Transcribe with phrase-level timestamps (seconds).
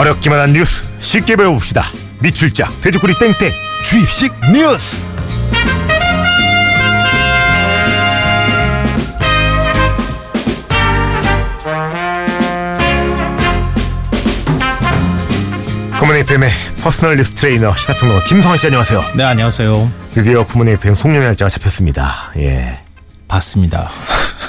[0.00, 1.84] 어렵기만 한 뉴스 쉽게 배워봅시다.
[2.20, 3.52] 밑줄 쫙 돼지꼬리 땡땡
[3.84, 4.96] 주입식 뉴스.
[15.98, 16.50] 굿모닝 FM의
[16.82, 19.04] personal 뉴스 트레이너 시사평론가 김성환 씨 안녕하세요.
[19.16, 19.92] 네, 안녕하세요.
[20.14, 22.32] 드디어 굿모닝 FM 송년회 날짜가 잡혔습니다.
[22.38, 22.80] 예.
[23.28, 23.90] 봤습니다.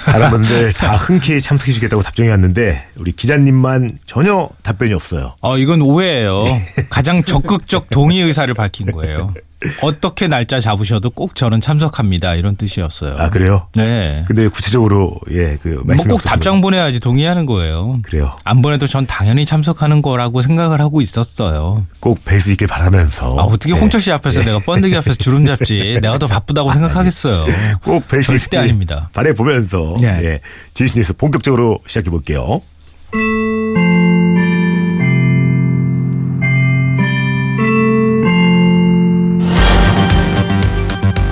[0.06, 5.36] 다른 분들 다 흔쾌히 참석해 주겠다고 답장이 왔는데 우리 기자님만 전혀 답변이 없어요.
[5.42, 6.46] 어, 이건 오해예요.
[6.90, 9.34] 가장 적극적 동의 의사를 밝힌 거예요.
[9.82, 12.36] 어떻게 날짜 잡으셔도 꼭 저는 참석합니다.
[12.36, 13.16] 이런 뜻이었어요.
[13.18, 13.66] 아 그래요?
[13.76, 14.24] 네.
[14.28, 18.00] 근데 구체적으로 예그 뭐 말씀 꼭 답장 보내야지 동의하는 거예요.
[18.04, 18.36] 그래요.
[18.44, 21.86] 안 보내도 전 당연히 참석하는 거라고 생각을 하고 있었어요.
[22.00, 23.80] 꼭 뵐 수 있길 바라면서 아, 어떻게 예.
[23.80, 26.00] 홍철 씨 앞에서 내가 번데기 앞에서 주름 잡지.
[26.02, 27.46] 내가 더 바쁘다고 생각하겠어요.
[27.84, 29.10] 꼭 뵐 수 있길 절대 아닙니다.
[29.14, 30.08] 바래 보면서 네.
[30.24, 30.40] 예
[30.74, 32.62] 지시 뉴스 본격적으로 시작해 볼게요.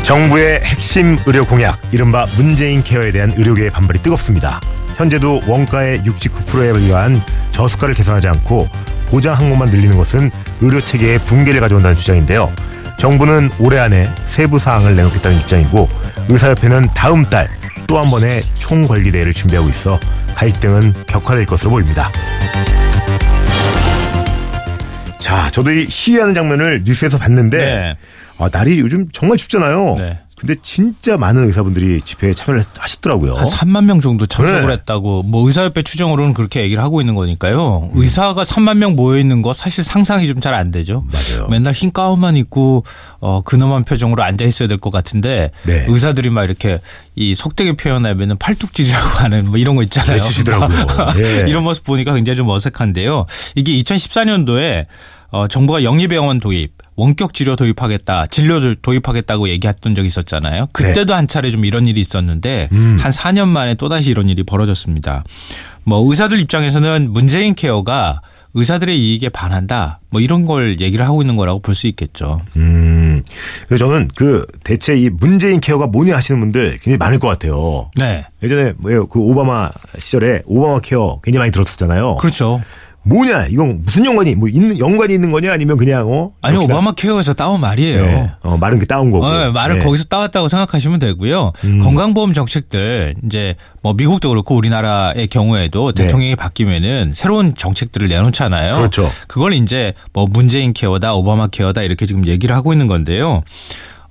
[0.09, 4.59] 정부의 핵심 의료 공약, 이른바 문재인 케어에 대한 의료계의 반발이 뜨겁습니다.
[4.97, 8.67] 현재도 원가의 69%에 의한 저수가를 개선하지 않고
[9.11, 12.51] 보장 항목만 늘리는 것은 의료 체계의 붕괴를 가져온다는 주장인데요.
[12.97, 15.87] 정부는 올해 안에 세부 사항을 내놓겠다는 입장이고
[16.27, 17.47] 의사협회는 다음 달
[17.89, 19.99] 또 한 번의 총관리대회를 준비하고 있어
[20.35, 22.11] 갈등은 격화될 것으로 보입니다.
[25.29, 27.97] 자, 저도 이 시위하는 장면을 뉴스에서 봤는데 네.
[28.39, 29.95] 아, 날이 요즘 정말 춥잖아요.
[29.99, 30.19] 네.
[30.39, 33.33] 근데 진짜 많은 의사분들이 집회에 참여를 하시더라고요.
[33.35, 34.73] 한 3만 명 정도 참석을 네.
[34.73, 37.91] 했다고 뭐 의사협회 추정으로는 그렇게 얘기를 하고 있는 거니까요.
[37.93, 41.03] 의사가 3만 명 모여 있는 거 사실 상상이 좀 잘 안 되죠.
[41.11, 41.49] 맞아요.
[41.49, 42.85] 맨날 흰 가운만 입고
[43.19, 45.83] 어 근엄한 표정으로 앉아 있어야 될 것 같은데 네.
[45.89, 46.79] 의사들이 막 이렇게
[47.15, 50.13] 이 속되게 표현하면은 팔뚝질이라고 하는 뭐 이런 거 있잖아요.
[50.15, 50.85] 외치시더라고요.
[51.21, 51.49] 예.
[51.49, 53.25] 이런 모습 보니까 굉장히 좀 어색한데요.
[53.55, 54.85] 이게 2014년도에
[55.31, 60.67] 어, 정부가 영리병원 도입, 원격 치료 도입하겠다, 진료를 도입하겠다고 얘기했던 적이 있었잖아요.
[60.73, 62.77] 그때도 한 차례 좀 이런 일이 있었는데 네.
[62.77, 62.97] 음.
[62.99, 65.23] 한 4년 만에 또다시 이런 일이 벌어졌습니다.
[65.83, 68.21] 뭐 의사들 입장에서는 문재인 케어가
[68.55, 69.99] 의사들의 이익에 반한다.
[70.09, 72.41] 뭐 이런 걸 얘기를 하고 있는 거라고 볼 수 있겠죠.
[72.55, 73.21] 음.
[73.67, 77.91] 그래서 저는 그 대체 이 문재인 케어가 뭐냐 하시는 분들 굉장히 많을 것 같아요.
[77.95, 78.23] 네.
[78.41, 79.05] 예전에 뭐예요?
[79.07, 79.69] 그 오바마
[79.99, 82.17] 시절에 오바마 케어 굉장히 많이 들었었잖아요.
[82.17, 82.59] 그렇죠.
[83.03, 83.47] 뭐냐?
[83.49, 86.31] 이건 무슨 연관이 뭐 있는 연관이 있는 거냐 아니면 그냥 어?
[86.41, 88.05] 아니 역시나- 오바마 케어에서 따온 말이에요.
[88.05, 88.29] 네.
[88.41, 89.25] 어, 말은 그 따온 거고.
[89.25, 89.85] 어, 말을 네.
[89.85, 91.53] 거기서 따왔다고 생각하시면 되고요.
[91.63, 91.79] 음.
[91.79, 96.03] 건강보험 정책들 이제 뭐 미국도 그렇고 우리나라의 경우에도 네.
[96.03, 98.75] 대통령이 바뀌면은 새로운 정책들을 내놓잖아요.
[98.75, 99.09] 그렇죠.
[99.27, 103.41] 그걸 이제 뭐 문재인 케어다 오바마 케어다 이렇게 지금 얘기를 하고 있는 건데요.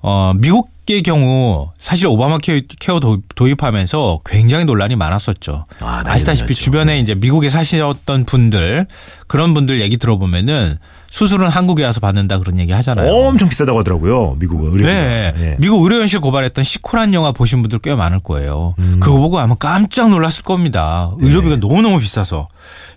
[0.01, 5.65] 어, 미국의 경우 사실 오바마 케어, 케어 도입- 도입하면서 굉장히 논란이 많았었죠.
[5.81, 6.15] 아, 났죠.
[6.55, 8.87] 주변에 이제 미국에 사셨던 분들
[9.27, 10.77] 그런 분들 얘기 들어보면은
[11.11, 13.11] 수술은 한국에 와서 받는다 그런 얘기 하잖아요.
[13.11, 14.37] 엄청 비싸다고 하더라고요.
[14.39, 14.85] 미국은 의료.
[14.87, 15.57] 네.
[15.59, 18.75] 미국 의료연실 고발했던 시코란 영화 보신 분들 꽤 많을 거예요.
[19.01, 21.11] 그거 보고 아마 깜짝 놀랐을 겁니다.
[21.19, 21.61] 의료비가 네.
[21.67, 22.49] 너무너무 비싸서.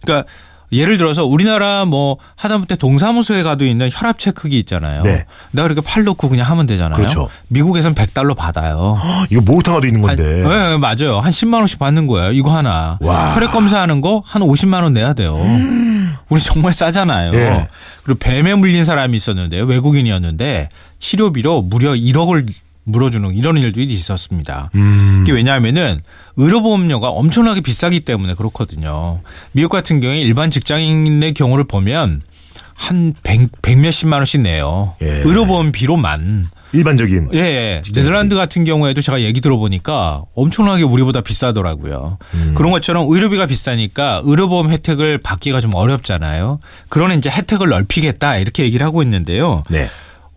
[0.01, 0.27] 그러니까
[0.71, 5.03] 예를 들어서 우리나라 뭐 하다못해 동사무소에 가도 있는 혈압 체크기 있잖아요.
[5.03, 5.25] 네.
[5.51, 6.97] 내가 이렇게 팔 넣고 그냥 하면 되잖아요.
[6.97, 7.29] 그렇죠.
[7.49, 8.99] 미국에선 100달러 받아요.
[9.03, 10.43] 헉, 이거 모터가도 있는 한, 건데.
[10.43, 11.19] 네, 맞아요.
[11.19, 12.31] 한 10만 원씩 받는 거예요.
[12.31, 12.97] 이거 하나.
[13.01, 13.35] 와.
[13.35, 15.37] 혈액 검사하는 거 한 50만 원 내야 돼요.
[16.29, 17.33] 우리 정말 싸잖아요.
[17.33, 17.67] 예.
[18.03, 19.65] 그리고 뱀에 물린 사람이 있었는데요.
[19.65, 22.47] 외국인이었는데 치료비로 무려 1억을
[22.83, 24.69] 물어주는 이런 일도 있었습니다.
[24.75, 25.23] 음.
[25.23, 26.01] 이게 왜냐하면은
[26.37, 29.21] 의료보험료가 엄청나게 비싸기 때문에 그렇거든요.
[29.51, 32.21] 미국 같은 경우에 일반 직장인의 경우를 보면
[32.73, 34.95] 한 100, 100 몇십만 원씩 내요.
[35.03, 35.21] 예.
[35.23, 36.49] 의료보험비로만.
[36.73, 37.29] 일반적인.
[37.33, 37.81] 예, 예.
[37.93, 42.17] 네덜란드 같은 경우에도 제가 얘기 들어보니까 엄청나게 우리보다 비싸더라고요.
[42.33, 42.55] 음.
[42.55, 46.59] 그런 것처럼 의료비가 비싸니까 의료보험 혜택을 받기가 좀 어렵잖아요.
[46.89, 49.63] 그러는 이제 혜택을 넓히겠다 이렇게 얘기를 하고 있는데요.
[49.69, 49.87] 네.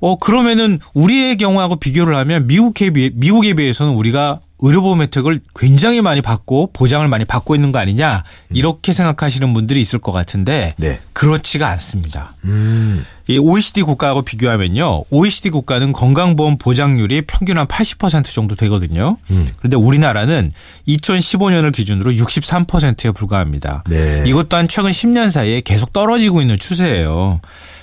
[0.01, 6.23] 어 그러면은 우리의 경우하고 비교를 하면 미국에 비해 미국에 비해서는 우리가 의료보험 혜택을 굉장히 많이
[6.23, 11.01] 받고 보장을 많이 받고 있는 거 아니냐 이렇게 생각하시는 분들이 있을 것 같은데 네.
[11.13, 12.35] 그렇지가 않습니다.
[12.45, 13.05] 음.
[13.27, 15.05] 이 OECD 국가하고 비교하면요.
[15.11, 19.17] OECD 국가는 건강보험 보장률이 평균 한 80% 정도 되거든요.
[19.31, 19.47] 음.
[19.59, 20.51] 그런데 우리나라는
[20.89, 23.85] 2015년을 기준으로 63%에 불과합니다.
[23.89, 24.25] 네.
[24.27, 27.41] 이것 또한 최근 10년 사이에 계속 떨어지고 있는 추세예요.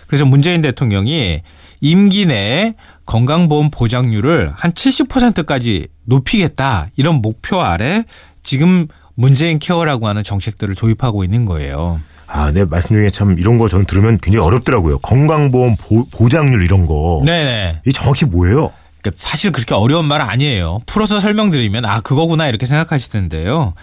[0.07, 1.41] 그래서 문재인 대통령이
[1.81, 2.75] 임기 내에
[3.06, 8.04] 건강보험 보장률을 한 70%까지 높이겠다 이런 목표 아래
[8.44, 12.00] 지금 문재인 케어라고 하는 정책들을 도입하고 있는 거예요.
[12.28, 15.00] 아, 네, 말씀 중에 참 이런 거 저는 들으면 굉장히 어렵더라고요.
[15.00, 17.22] 건강보험 보, 장률 이런 거.
[17.25, 17.81] 네네.
[17.84, 18.72] 이게 정확히 뭐예요?
[19.01, 20.80] 그러니까 사실 그렇게 어려운 말 아니에요.
[20.86, 23.74] 풀어서 설명드리면 아 그거구나 이렇게 생각하실 텐데요.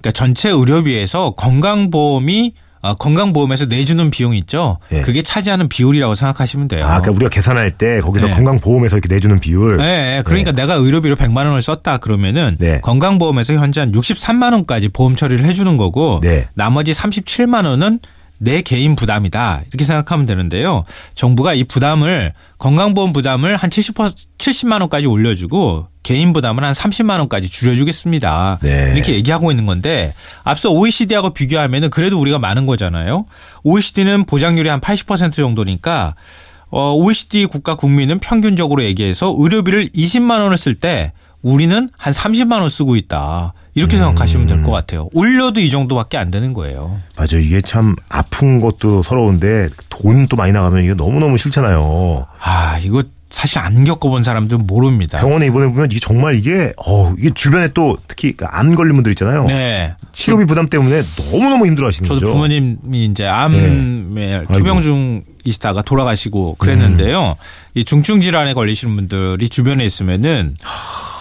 [0.00, 4.76] 그러니까 전체 의료비에서 건강보험이 어, 건강보험에서 내주는 비용 있죠.
[4.92, 5.00] 예.
[5.00, 6.84] 그게 차지하는 비율이라고 생각하시면 돼요.
[6.84, 8.34] 아, 그러니까 우리가 계산할 때 거기서 네.
[8.34, 9.78] 건강보험에서 이렇게 내주는 비율.
[9.78, 12.80] 네, 그러니까 내가 의료비로 100만 원을 썼다 그러면은 네.
[12.82, 16.46] 건강보험에서 현재 한 63만 원까지 보험 처리를 해주는 거고 네.
[16.54, 18.00] 나머지 37만 원은
[18.38, 20.84] 내 개인 부담이다 이렇게 생각하면 되는데요.
[21.14, 23.94] 정부가 이 부담을 건강보험 부담을 한 70,
[24.38, 28.58] 70만 원까지 올려주고 개인 부담은 한 30만 원까지 줄여주겠습니다.
[28.62, 28.92] 네.
[28.94, 33.24] 이렇게 얘기하고 있는 건데 앞서 OECD하고 비교하면은 그래도 우리가 많은 거잖아요.
[33.62, 36.14] OECD는 보장률이 한 80% 정도니까
[36.70, 42.68] 어, OECD 국가 국민은 평균적으로 얘기해서 의료비를 20만 원을 쓸 때 우리는 한 30만 원
[42.68, 43.54] 쓰고 있다.
[43.74, 45.08] 이렇게 생각하시면 될 것 같아요.
[45.12, 46.98] 올려도 이 정도밖에 안 되는 거예요.
[47.18, 47.36] 맞아.
[47.38, 52.26] 이게 참 아픈 것도 서러운데 돈 또 많이 나가면 이게 너무너무 싫잖아요.
[52.40, 55.18] 아, 이거 사실 안 겪어본 사람들은 모릅니다.
[55.20, 59.46] 병원에 입원해 보면 이게 정말 이게 어 이게 주변에 또 특히 그암 걸린 분들 있잖아요.
[59.48, 59.94] 네.
[60.12, 62.32] 치료비 부담 때문에 너무 너무 힘들어 하시는 저도 거죠.
[62.32, 64.52] 부모님이 이제 암에 아이고.
[64.52, 67.34] 투병중이시다가 돌아가시고 그랬는데요.
[67.74, 70.56] 이 중증 질환에 걸리시는 분들이 주변에 있으면은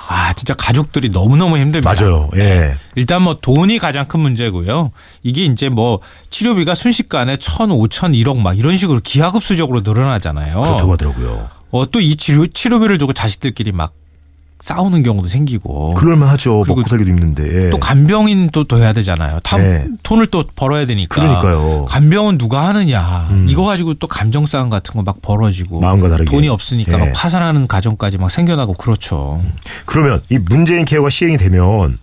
[0.07, 1.93] 아 진짜 가족들이 너무 너무 힘듭니다.
[1.93, 2.29] 맞아요.
[2.35, 2.75] 예.
[2.95, 4.91] 일단 뭐 돈이 가장 큰 문제고요.
[5.23, 10.61] 이게 이제 뭐 치료비가 순식간에 천, 오천, 일억 막 이런 식으로 기하급수적으로 늘어나잖아요.
[10.61, 11.49] 그렇다고 하더라고요.
[11.71, 13.93] 어, 또 이 치료, 치료비를 두고 자식들끼리 막
[14.63, 15.89] 싸우는 경우도 생기고.
[15.95, 16.61] 그럴만 하죠.
[16.61, 17.69] 그리고 먹고 살기도 힘든데.
[17.69, 19.41] 또 간병인 또더 해야 되잖아요.
[19.43, 19.85] 다 네.
[20.03, 21.13] 돈을 또 벌어야 되니까.
[21.21, 21.83] 그러니까요.
[21.89, 23.27] 간병은 누가 하느냐.
[23.31, 23.45] 음.
[23.49, 25.81] 이거 가지고 또 감정 싸움 같은 거 막 벌어지고.
[25.81, 26.31] 마음과 다르게.
[26.31, 26.97] 돈이 없으니까 예.
[26.97, 29.43] 막 파산하는 가정까지 막 생겨나고 그렇죠.
[29.85, 31.97] 그러면 이 문재인 케어가 시행이 되면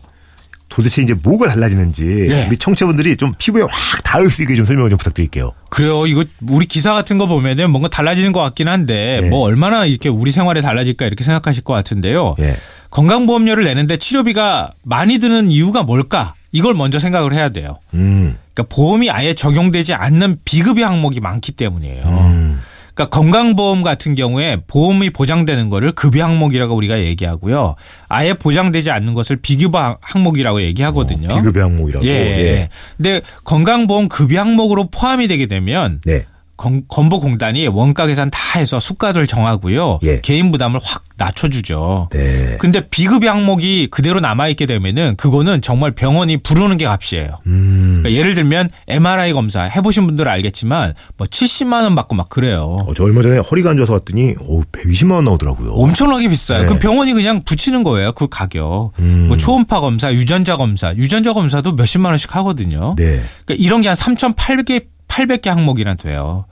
[0.71, 2.47] 도대체 이제 뭐가 달라지는지 네.
[2.49, 5.53] 우리 청취자분들이 좀 피부에 확 닿을 수 있게 좀 설명을 좀 부탁드릴게요.
[5.69, 6.07] 그래요.
[6.07, 9.29] 이거 우리 기사 같은 거 보면은 뭔가 달라지는 것 같긴 한데 네.
[9.29, 12.37] 뭐 얼마나 이렇게 우리 생활에 달라질까 이렇게 생각하실 것 같은데요.
[12.41, 12.57] 예.
[12.91, 16.35] 건강보험료를 내는데 치료비가 많이 드는 이유가 뭘까?
[16.53, 17.79] 이걸 먼저 생각을 해야 돼요.
[17.95, 18.37] 음.
[18.55, 22.05] 그러니까 보험이 아예 적용되지 않는 비급여 항목이 많기 때문이에요.
[22.07, 22.61] 음.
[22.95, 27.77] 그러니까 건강보험 같은 경우에 보험이 보장되는 거를 급여 항목이라고 우리가 얘기하고요.
[28.09, 31.33] 아예 보장되지 않는 것을 비급여 항목이라고 얘기하거든요.
[31.33, 32.07] 어, 비급여 항목이라고.
[32.07, 32.11] 예.
[32.11, 32.69] 예.
[32.97, 36.25] 근데 건강보험 급여 항목으로 포함이 되게 되면 네.
[36.61, 39.99] 건, 건보공단이 원가 계산 다 해서 수가를 정하고요.
[40.03, 40.21] 예.
[40.21, 42.09] 개인 부담을 확 낮춰주죠.
[42.13, 42.57] 네.
[42.59, 47.29] 근데 비급여 항목이 그대로 남아있게 되면은 그거는 정말 병원이 부르는 게 값이에요.
[47.47, 48.01] 음.
[48.03, 52.85] 그러니까 예를 들면 MRI 검사 해보신 분들은 알겠지만 뭐 70만 원 받고 막 그래요.
[52.87, 55.73] 어, 저 얼마 전에 허리가 안 좋아서 왔더니 오, 120만 원 나오더라고요.
[55.73, 56.63] 엄청나게 비싸요.
[56.63, 56.67] 네.
[56.67, 58.13] 그 병원이 그냥 붙이는 거예요.
[58.13, 58.93] 그 가격.
[58.99, 59.27] 음.
[59.29, 62.95] 뭐 초음파 검사, 유전자 검사, 유전자 검사도 몇십만 원씩 하거든요.
[62.97, 63.21] 네.
[63.45, 66.45] 그러니까 이런 게 한 3,800개 800개 항목이나 돼요.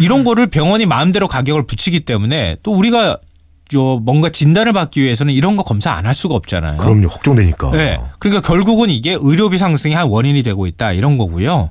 [0.00, 3.18] 이런 거를 병원이 마음대로 가격을 붙이기 때문에 또 우리가
[3.74, 6.76] 요 뭔가 진단을 받기 위해서는 이런 거 검사 안 할 수가 없잖아요.
[6.76, 7.08] 그럼요.
[7.08, 7.70] 걱정되니까.
[7.70, 7.98] 네.
[8.18, 11.70] 그러니까 결국은 이게 의료비 상승이 한 원인이 되고 있다 이런 거고요.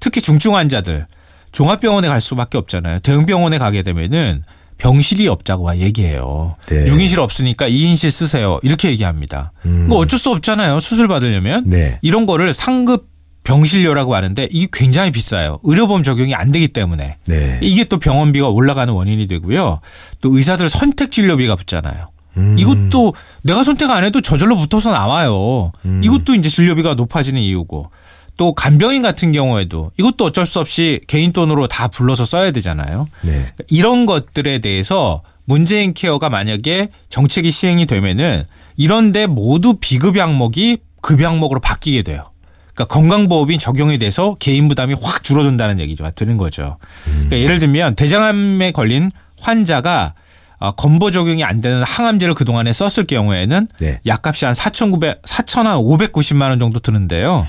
[0.00, 1.06] 특히 중증 환자들
[1.52, 2.98] 종합병원에 갈 수밖에 없잖아요.
[3.00, 4.42] 대형병원에 가게 되면은
[4.78, 6.56] 병실이 없자고 얘기해요.
[6.68, 6.84] 네.
[6.84, 8.60] 6인실 없으니까 2인실 쓰세요.
[8.62, 9.52] 이렇게 얘기합니다.
[9.64, 9.86] 음.
[9.88, 10.78] 뭐 어쩔 수 없잖아요.
[10.80, 11.64] 수술 받으려면.
[11.66, 11.98] 네.
[12.02, 13.07] 이런 거를 상급
[13.48, 15.58] 병실료라고 하는데 이게 굉장히 비싸요.
[15.62, 17.16] 의료보험 적용이 안 되기 때문에.
[17.24, 17.58] 네.
[17.62, 19.80] 이게 또 병원비가 올라가는 원인이 되고요.
[20.20, 22.08] 또 의사들 선택 진료비가 붙잖아요.
[22.36, 22.56] 음.
[22.58, 25.72] 이것도 내가 선택 안 해도 저절로 붙어서 나와요.
[25.86, 26.02] 음.
[26.04, 27.90] 이것도 이제 진료비가 높아지는 이유고.
[28.36, 33.08] 또 간병인 같은 경우에도 이것도 어쩔 수 없이 개인 돈으로 다 불러서 써야 되잖아요.
[33.22, 33.30] 네.
[33.32, 38.44] 그러니까 이런 것들에 대해서 문재인 케어가 만약에 정책이 시행이 되면은
[38.76, 42.30] 이런데 모두 비급 항목이 급 항목으로 바뀌게 돼요.
[42.78, 46.78] 그러니까 건강보험이 적용이 돼서 개인 부담이 확 줄어든다는 얘기가 되는 거죠.
[47.04, 50.14] 그러니까 예를 들면 대장암에 걸린 환자가
[50.60, 54.00] 어, 건보 적용이 안 되는 항암제를 그동안에 썼을 경우에는 네.
[54.06, 57.46] 약값이 한 4,900, 4,590만 원 정도 드는데요.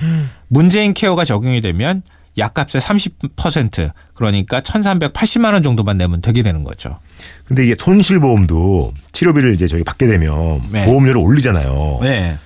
[0.47, 2.01] 문재인 케어가 적용이 되면
[2.37, 6.99] 약값의 30% 그러니까 1,380만 원 정도만 내면 되게 되는 거죠.
[7.45, 10.85] 근데 이게 손실보험도 치료비를 이제 저기 받게 되면 네.
[10.85, 11.99] 보험료를 올리잖아요.
[12.01, 12.37] 네.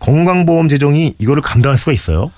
[0.00, 2.30] 건강보험 재정이 이거를 감당할 수가 있어요?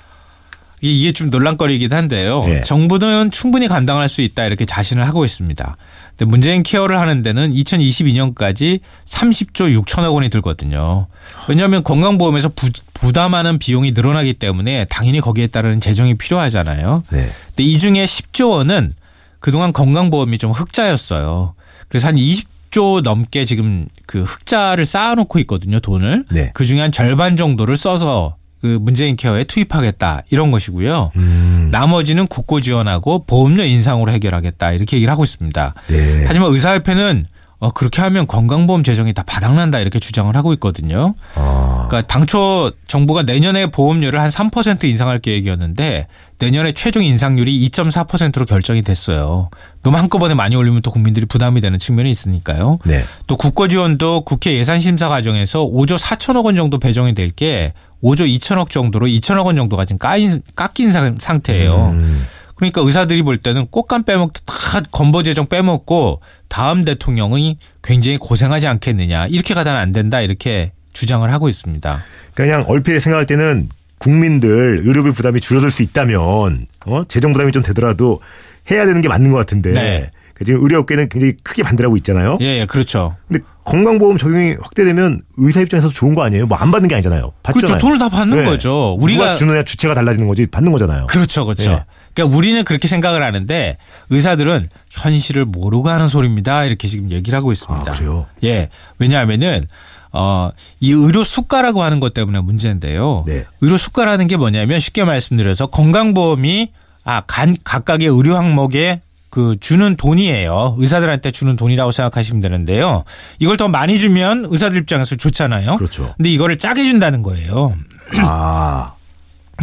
[0.82, 2.44] 이- 이게 좀 논란거리이긴 한데요.
[2.48, 2.60] 예.
[2.62, 5.76] 정부는 충분히 감당할 수 있다 이렇게 자신을 하고 있습니다.
[6.16, 11.06] 근데 문재인 케어를 하는 데는 2022년까지 30조 6천억 원이 들거든요.
[11.48, 17.04] 왜냐하면 건강보험에서 부, 부담하는 비용이 늘어나기 때문에 당연히 거기에 따르는 재정이 필요하잖아요.
[17.10, 17.30] 네.
[17.48, 18.94] 근데 이 중에 10조 원은
[19.38, 21.54] 그동안 건강보험이 좀 흑자였어요.
[21.88, 26.24] 그래서 한 20 조 넘게 지금 그 흑자를 쌓아놓고 있거든요, 돈을.
[26.30, 26.50] 네.
[26.54, 31.12] 그 중에 한 절반 정도를 써서 그 문재인 케어에 투입하겠다 이런 것이고요.
[31.16, 31.68] 음.
[31.70, 35.74] 나머지는 국고 지원하고 보험료 인상으로 해결하겠다 이렇게 얘기를 하고 있습니다.
[35.88, 36.24] 네.
[36.26, 37.26] 하지만 의사협회는
[37.58, 41.14] 어, 그렇게 하면 건강보험 재정이 다 바닥난다 이렇게 주장을 하고 있거든요.
[41.36, 41.86] 아.
[41.88, 46.06] 그러니까 당초 정부가 내년에 보험료를 한 3% 인상할 계획이었는데
[46.42, 49.48] 내년에 최종 인상률이 2.4%로 결정이 됐어요.
[49.84, 52.78] 너무 한꺼번에 많이 올리면 또 국민들이 부담이 되는 측면이 있으니까요.
[52.84, 53.04] 네.
[53.28, 57.72] 또 국고 지원도 국회 예산 심사 과정에서 5조 4천억 원 정도 배정이 될 게
[58.02, 61.92] 5조 2천억 정도로 2천억 원 정도가 지금 까인, 깎인 상- 상태예요.
[61.92, 62.26] 음.
[62.56, 69.26] 그러니까 의사들이 볼 때는 꽃감 빼먹듯 다 건보 재정 빼먹고 다음 대통령이 굉장히 고생하지 않겠느냐
[69.28, 72.02] 이렇게 가다는 안 된다 이렇게 주장을 하고 있습니다.
[72.34, 73.68] 그냥 얼핏 생각할 때는
[74.02, 77.04] 국민들 의료비 부담이 줄어들 수 있다면 어?
[77.06, 78.20] 재정 부담이 좀 되더라도
[78.68, 80.10] 해야 되는 게 맞는 것 같은데 네.
[80.34, 82.38] 그 지금 의료업계는 굉장히 크게 반대를 하고 있잖아요.
[82.40, 83.14] 예, 예 그렇죠.
[83.28, 86.46] 근데 건강보험 적용이 확대되면 의사 입장에서 좋은 거 아니에요?
[86.46, 87.32] 뭐 안 받는 게 아니잖아요.
[87.44, 87.66] 받잖아요.
[87.66, 87.78] 그렇죠.
[87.78, 88.44] 돈을 다 받는 네.
[88.44, 88.96] 거죠.
[88.98, 91.06] 우리가 주느냐 주체가 달라지는 거지 받는 거잖아요.
[91.06, 91.70] 그렇죠, 그렇죠.
[91.70, 91.84] 예.
[92.14, 93.76] 그러니까 우리는 그렇게 생각을 하는데
[94.10, 96.64] 의사들은 현실을 모르고 하는 소리입니다.
[96.64, 97.92] 이렇게 지금 얘기를 하고 있습니다.
[97.92, 98.26] 아, 그래요?
[98.42, 98.68] 예.
[98.98, 99.62] 왜냐하면은
[100.12, 100.50] 어,
[100.80, 103.24] 이 의료 수가라고 하는 것 때문에 문제인데요.
[103.26, 103.44] 네.
[103.60, 106.70] 의료 수가라는 게 뭐냐면 쉽게 말씀드려서 건강보험이
[107.04, 109.00] 아, 간, 각각의 의료 항목에
[109.30, 110.76] 그 주는 돈이에요.
[110.78, 113.04] 의사들한테 주는 돈이라고 생각하시면 되는데요.
[113.38, 115.76] 이걸 더 많이 주면 의사들 입장에서 좋잖아요.
[115.76, 116.12] 그렇죠.
[116.18, 117.74] 근데 이거를 짜게 준다는 거예요.
[118.18, 118.92] 아,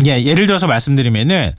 [0.06, 1.52] 예, 예를 들어서 말씀드리면은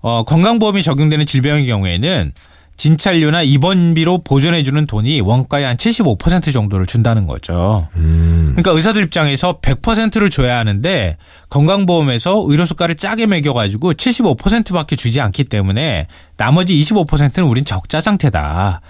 [0.00, 2.32] 어, 건강보험이 적용되는 질병의 경우에는
[2.76, 7.88] 진찰료나 입원비로 보존해주는 돈이 원가의 한 75% 정도를 준다는 거죠.
[7.96, 11.16] 음, 그러니까 의사들 입장에서 100%를 줘야 하는데
[11.48, 16.06] 건강보험에서 의료수가를 짜게 매겨가지고 75%밖에 주지 않기 때문에
[16.36, 18.80] 나머지 25%는 우린 적자 상태다.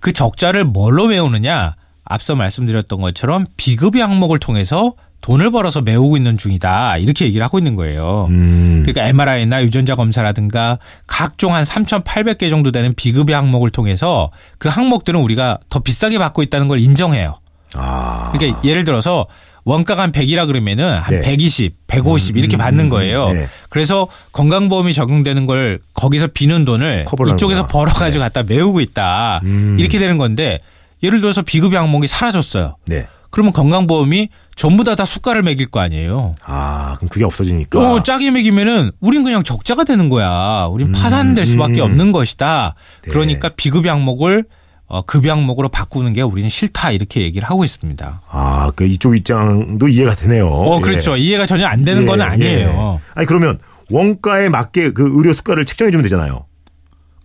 [0.00, 1.76] 그 적자를 뭘로 메우느냐?
[2.04, 6.98] 앞서 말씀드렸던 것처럼 비급여 항목을 통해서 돈을 벌어서 메우고 있는 중이다.
[6.98, 8.26] 이렇게 얘기를 하고 있는 거예요.
[8.30, 15.18] 음, 그러니까 MRI나 유전자 검사라든가 각종 한 3,800개 정도 되는 비급여 항목을 통해서 그 항목들은
[15.20, 17.34] 우리가 더 비싸게 받고 있다는 걸 인정해요.
[17.74, 19.26] 아, 그러니까 예를 들어서
[19.64, 21.20] 원가가 한 100이라 그러면은 한 네.
[21.22, 23.32] 120, 150 이렇게 음, 받는 음, 거예요.
[23.32, 23.48] 네.
[23.68, 27.66] 그래서 건강보험이 적용되는 걸 거기서 비는 돈을 이쪽에서.
[27.66, 29.40] 벌어가지고 갖다 메우고 있다.
[29.42, 29.76] 음.
[29.80, 30.60] 이렇게 되는 건데
[31.02, 32.76] 예를 들어서 비급여 항목이 사라졌어요.
[32.86, 33.08] 네.
[33.36, 36.32] 그러면 건강보험이 전부 다 다 수가를 매길 거 아니에요.
[36.42, 37.78] 아, 그럼 그게 없어지니까.
[37.78, 40.66] 어, 짜게 매기면은 우린 그냥 적자가 되는 거야.
[40.70, 41.84] 우린 음, 파산될 수밖에 음.
[41.84, 42.74] 없는 것이다.
[43.02, 43.10] 네.
[43.10, 44.44] 그러니까 비급여 항목을
[44.86, 48.22] 어, 급여 항목으로 바꾸는 게 우리는 싫다 이렇게 얘기를 하고 있습니다.
[48.26, 50.48] 아, 그 이쪽 입장도 이해가 되네요.
[50.48, 50.80] 어, 예.
[50.80, 51.18] 그렇죠.
[51.18, 53.00] 이해가 전혀 안 되는 예, 건 아니에요.
[53.02, 53.10] 예.
[53.16, 53.58] 아니 그러면
[53.90, 56.46] 원가에 맞게 그 의료 수가를 책정해 주면 되잖아요.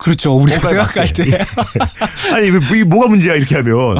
[0.01, 0.35] 그렇죠.
[0.35, 1.07] 우리가 생각할.
[1.13, 1.23] 때.
[2.33, 3.97] 아니 왜- 이게 뭐가 문제야 이렇게 하면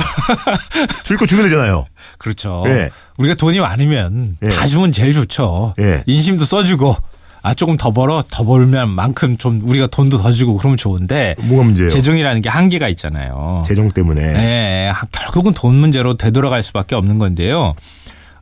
[1.05, 1.85] 줄 거 주면 되잖아요.
[2.17, 2.63] 그렇죠.
[2.67, 2.89] 예.
[3.17, 4.47] 우리가 돈이 많으면 예.
[4.49, 5.73] 다 주면 제일 좋죠.
[5.79, 6.03] 예.
[6.07, 6.95] 인심도 써주고
[7.43, 11.63] 아 조금 더 벌어 더 벌면 만큼 좀 우리가 돈도 더 주고 그러면 좋은데 뭐가
[11.63, 11.89] 문제예요?
[11.89, 13.63] 재정이라는 게 한계가 있잖아요.
[13.65, 14.21] 재정 때문에.
[14.33, 17.73] 네, 결국은 돈 문제로 되돌아갈 수밖에 없는 건데요.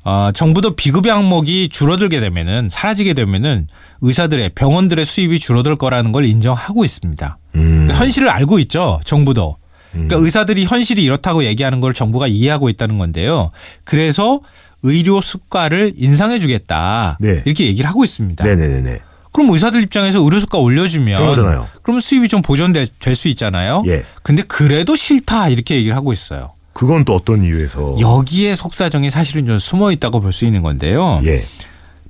[0.06, 3.68] 어, 정부도 비급여 항목이 줄어들게 되면은 사라지게 되면은
[4.02, 7.38] 의사들의 병원들의 수입이 줄어들 거라는 걸 인정하고 있습니다.
[7.56, 7.62] 음.
[7.62, 9.58] 그러니까 현실을 알고 있죠, 정부도.
[9.92, 13.50] 그러니까 의사들이 현실이 이렇다고 얘기하는 걸 정부가 이해하고 있다는 건데요.
[13.84, 14.40] 그래서
[14.84, 17.18] 의료 수가를 인상해 주겠다.
[17.20, 17.42] 네.
[17.46, 18.46] 이렇게 얘기를 하고 있습니다.
[18.46, 19.00] 네네네네.
[19.32, 21.68] 그럼 의사들 입장에서 의료 수가 올려주면 그런 거잖아요.
[21.84, 23.84] 그러면 수입이 좀 보존될 수 있잖아요.
[23.88, 24.04] 예.
[24.24, 26.54] 근데 그래도 싫다 이렇게 얘기를 하고 있어요.
[26.80, 27.98] 그건 또 어떤 이유에서?
[28.00, 31.22] 여기에 속사정이 사실은 좀 숨어 있다고 볼 수 있는 건데요.
[31.26, 31.44] 예.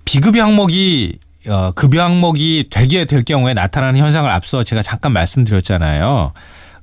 [0.05, 6.33] 비급여 항목이 어, 급여 항목이 되게 될 경우에 나타나는 현상을 앞서 제가 잠깐 말씀드렸잖아요.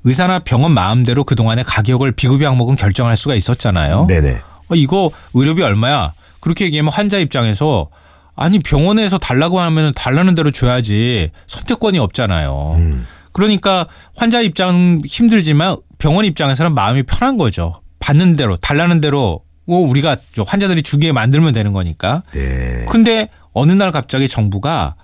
[0.02, 4.06] 의사나 병원 마음대로 그동안의 가격을 비급여 항목은 결정할 수가 있었잖아요.
[4.08, 4.40] 네네.
[4.68, 6.12] 어, 이거 의료비 얼마야?
[6.40, 7.88] 그렇게 얘기하면 환자 입장에서
[8.34, 12.74] 아니 병원에서 달라고 하면 달라는 대로 줘야지 선택권이 없잖아요.
[12.78, 13.06] 음.
[13.30, 17.80] 그러니까 환자 입장 힘들지만 병원 입장에서는 마음이 편한 거죠.
[17.98, 22.22] 받는 대로 달라는 대로 뭐 우리가 저 환자들이 주게 만들면 되는 거니까.
[22.32, 22.84] 네.
[22.88, 24.94] 근데 어느 날 갑자기 정부가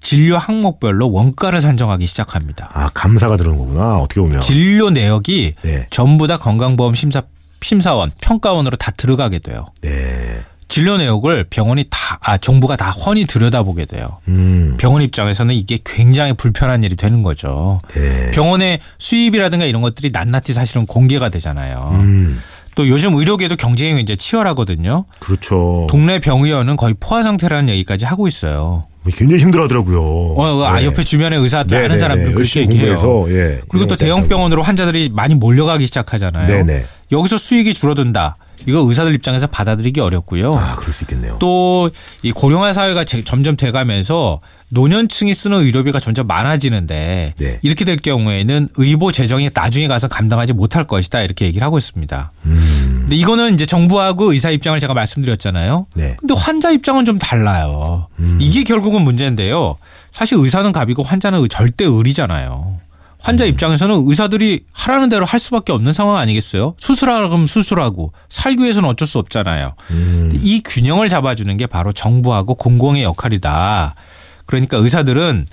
[0.00, 2.70] 진료 항목별로 원가를 산정하기 시작합니다.
[2.72, 3.98] 아 감사가 들어오는 거구나.
[3.98, 4.40] 어떻게 보면.
[4.40, 5.86] 진료 내역이 네.
[5.90, 7.22] 전부 다 건강보험 심사
[7.60, 9.66] 심사원 평가원으로 다 들어가게 돼요.
[9.80, 10.44] 네.
[10.68, 14.18] 진료 내역을 병원이 다, 아, 정부가 다 훤히 들여다보게 돼요.
[14.28, 14.76] 음.
[14.78, 17.80] 병원 입장에서는 이게 굉장히 불편한 일이 되는 거죠.
[17.94, 18.30] 네.
[18.32, 21.90] 병원의 수입이라든가 이런 것들이 낱낱이 사실은 공개가 되잖아요.
[22.00, 22.42] 음.
[22.74, 25.06] 또 요즘 의료계도 경쟁이 이제 치열하거든요.
[25.18, 25.86] 그렇죠.
[25.88, 28.84] 동네 병의원은 거의 포화 상태라는 얘기까지 하고 있어요.
[29.14, 30.00] 굉장히 힘들어하더라고요.
[30.36, 32.34] 어, 아, 옆에 주변에 의사 또 네, 아는 네, 사람들은 네.
[32.34, 33.26] 그렇게 얘기해요.
[33.30, 33.60] 예.
[33.68, 36.48] 그리고 또 대형 거 병원으로 환자들이 많이 몰려가기 시작하잖아요.
[36.48, 36.84] 네네.
[37.12, 38.34] 여기서 수익이 줄어든다.
[38.66, 40.54] 이거 의사들 입장에서 받아들이기 어렵고요.
[40.54, 41.36] 아, 그럴 수 있겠네요.
[41.38, 41.90] 또
[42.22, 47.58] 이 고령화 사회가 제- 점점 돼가면서 노년층이 쓰는 의료비가 점점 많아지는데 네.
[47.62, 52.32] 이렇게 될 경우에는 의보 재정이 나중에 가서 감당하지 못할 것이다 이렇게 얘기를 하고 있습니다.
[52.46, 52.96] 음.
[53.02, 55.86] 근데 이거는 이제 정부하고 의사 입장을 제가 말씀드렸잖아요.
[55.94, 56.16] 네.
[56.18, 58.08] 근데 환자 입장은 좀 달라요.
[58.18, 58.38] 음.
[58.40, 59.76] 이게 결국은 문제인데요.
[60.10, 62.80] 사실 의사는 갑이고 환자는 의- 절대 의리잖아요.
[63.18, 63.48] 환자 음.
[63.48, 66.74] 입장에서는 의사들이 하라는 대로 할 수밖에 없는 상황 아니겠어요?
[66.78, 69.74] 수술하라 그러면 수술하고 살기 위해서는 어쩔 수 없잖아요.
[69.90, 70.30] 음.
[70.34, 73.94] 이 균형을 잡아주는 게 바로 정부하고 공공의 역할이다.
[74.46, 75.46] 그러니까 의사들은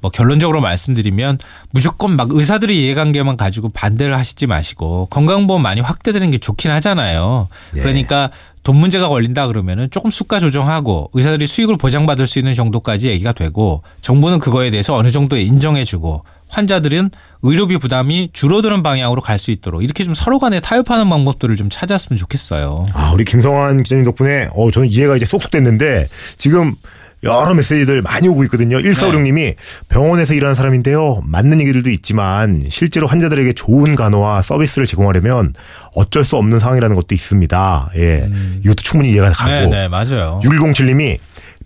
[0.00, 1.38] 뭐 결론적으로 말씀드리면
[1.70, 7.48] 무조건 막 의사들의 이해관계만 가지고 반대를 하시지 마시고 건강보험 많이 확대되는 게 좋긴 하잖아요.
[7.72, 7.80] 네.
[7.80, 8.30] 그러니까
[8.62, 13.82] 돈 문제가 걸린다 그러면은 조금 수가 조정하고 의사들이 수익을 보장받을 수 있는 정도까지 얘기가 되고
[14.02, 17.10] 정부는 그거에 대해서 어느 정도 인정해주고 환자들은
[17.42, 22.16] 의료비 부담이 줄어드는 방향으로 갈 수 있도록 이렇게 좀 서로 간에 타협하는 방법들을 좀 찾았으면
[22.16, 22.84] 좋겠어요.
[22.92, 26.74] 아, 우리 김성환 기자님 덕분에 어, 저는 이해가 이제 쏙쏙 됐는데 지금
[27.24, 28.78] 여러 메시지들 많이 오고 있거든요.
[28.78, 29.54] 1456님이
[29.88, 31.22] 병원에서 일하는 사람인데요.
[31.24, 35.54] 맞는 얘기들도 있지만 실제로 환자들에게 좋은 간호와 서비스를 제공하려면
[35.94, 37.90] 어쩔 수 없는 상황이라는 것도 있습니다.
[37.96, 38.28] 예.
[38.64, 39.50] 이것도 충분히 이해가 가고.
[39.50, 40.40] 네, 네, 맞아요.
[40.44, 41.18] 6107님이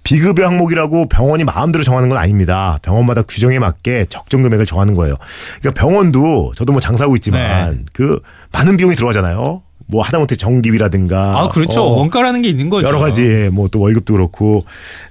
[0.03, 2.79] 비급여 항목이라고 병원이 마음대로 정하는 건 아닙니다.
[2.83, 5.15] 병원마다 규정에 맞게 적정 금액을 정하는 거예요.
[5.61, 7.85] 그러니까 병원도 저도 뭐 장사하고 있지만 네.
[7.93, 8.21] 그
[8.53, 9.63] 많은 비용이 들어가잖아요.
[9.89, 11.83] 뭐 하다못해 정기비라든가 아, 그렇죠.
[11.83, 12.87] 어, 원가라는 게 있는 거죠.
[12.87, 14.65] 여러 가지 뭐 또 월급도 그렇고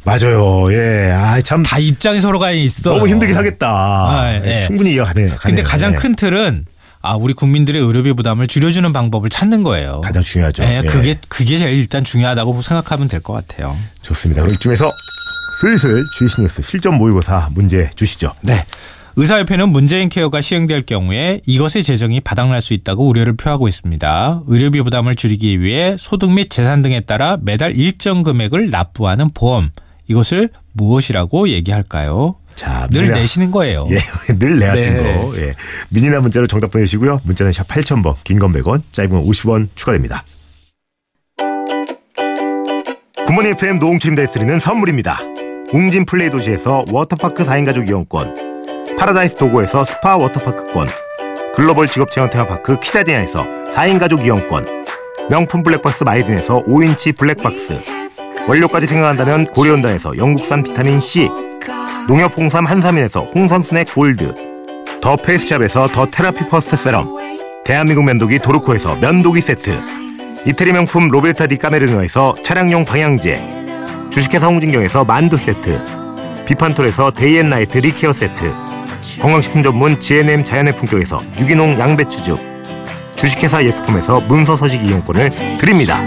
[0.04, 0.72] 맞아요.
[0.74, 1.12] 예.
[1.14, 2.94] 아, 참 다 입장이 서로가 있어.
[2.94, 3.68] 너무 힘들긴 하겠다.
[3.70, 4.62] 아, 예.
[4.66, 5.30] 충분히 이해가 가네.
[5.42, 6.66] 근데 가장 큰 틀은
[7.02, 10.02] 아, 우리 국민들의 의료비 부담을 줄여주는 방법을 찾는 거예요.
[10.02, 10.64] 가장 중요하죠.
[10.64, 10.82] 예, 예.
[10.88, 13.76] 그게 그게 제일 일단 중요하다고 생각하면 될 것 같아요.
[14.02, 14.42] 좋습니다.
[14.42, 14.88] 그럼 이쯤에서
[15.62, 18.34] 슬슬 주이신 뉴스 실전 모의고사 문제 주시죠.
[18.42, 18.66] 네.
[19.18, 24.44] 의사협회는 문재인 케어가 시행될 경우에 이것의 재정이 바닥날 수 있다고 우려를 표하고 있습니다.
[24.48, 29.70] 의료비 부담을 줄이기 위해 소득 및 재산 등에 따라 매달 일정 금액을 납부하는 보험
[30.08, 32.36] 이것을 무엇이라고 얘기할까요?
[32.56, 33.88] 자, 늘 민이나- 내시는 거예요.
[33.92, 33.98] 예,
[34.38, 34.94] 늘 내야 네.
[34.94, 35.38] 된 거.
[35.38, 35.56] 예.
[35.90, 37.22] 미니나 문자로 정답 보내시고요.
[37.24, 40.24] 문자는 샵 8000번, 긴 건 100원, 짧은 건 50원 추가됩니다.
[43.28, 44.30] 굿모닝 FM 노홍철입니다.
[44.32, 45.20] 드리는 선물입니다.
[45.74, 48.36] 웅진 플레이 도시에서 워터파크 4인 가족 이용권,
[49.00, 50.88] 파라다이스 도고에서 스파 워터파크권,
[51.56, 54.66] 글로벌 직업 체험 테마파크 키자니아에서 4인 가족 이용권,
[55.30, 57.80] 명품 블랙박스 마이딘에서 5인치 블랙박스,
[58.48, 61.30] 원료까지 생각한다면 고려은단에서 영국산 비타민 C,
[62.08, 64.34] 농협 홍삼 한삼인에서 홍삼 스낵 골드
[65.02, 67.08] 더 페이스샵에서 더 테라피 퍼스트 세럼
[67.64, 69.78] 대한민국 면도기 도르코에서 면도기 세트
[70.48, 75.80] 이태리 명품 로베르타 디 까메리노에서 차량용 방향제 주식회사 홍진경에서 만두 세트
[76.46, 78.52] 비판톨에서 데이앤나이트 립케어 세트
[79.22, 82.38] 건강식품 전문 GNM 자연의 품격에서 유기농 양배추즙
[83.16, 86.02] 주식회사 예스폼에서 문서 서식 이용권을 드립니다.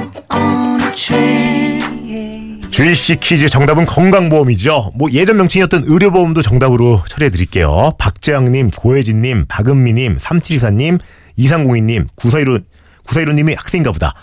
[2.74, 4.90] 주일씨 퀴즈 정답은 건강보험이죠.
[4.96, 7.92] 뭐 예전 명칭이었던 의료보험도 정답으로 처리해 드릴게요.
[7.98, 10.98] 박재영님, 고혜진님, 박은미님, 3724님,
[11.38, 12.64] 2302님, 9415,
[13.06, 14.14] 9415님이 학생인가 보다.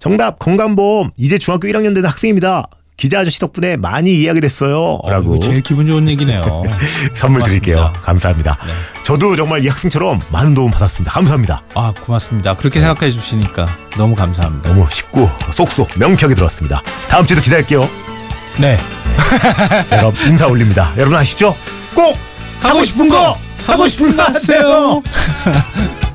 [0.00, 2.66] 정답 건강보험 이제 중학교 1학년 되는 학생입니다.
[3.00, 4.98] 기자 아저씨 덕분에 많이 이해하게 됐어요.
[5.02, 6.62] 어, 라고 제일 기분 좋은 얘기네요.
[7.16, 7.76] 선물 드릴게요.
[7.76, 8.02] 고맙습니다.
[8.04, 8.58] 감사합니다.
[8.66, 8.72] 네.
[9.04, 11.10] 저도 정말 이 학생처럼 많은 도움 받았습니다.
[11.10, 11.62] 감사합니다.
[11.74, 12.54] 아, 고맙습니다.
[12.56, 14.68] 그렇게 생각해 주시니까 너무 감사합니다.
[14.68, 16.82] 너무 쉽고 쏙쏙 명쾌하게 들었습니다.
[17.08, 17.88] 다음 주에도 기다릴게요.
[18.58, 18.76] 네.
[19.88, 20.92] 자, 그럼 인사 올립니다.
[20.98, 21.56] 여러분 아시죠?
[21.94, 22.18] 꼭
[22.60, 25.02] 하고 싶은 거 하고 싶은 거 하세요.